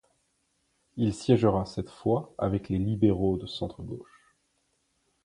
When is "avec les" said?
2.39-2.79